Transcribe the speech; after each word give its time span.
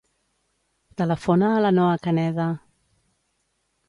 Telefona 1.01 1.51
a 1.57 1.59
la 1.65 1.71
Noha 1.79 1.99
Caneda. 2.07 2.47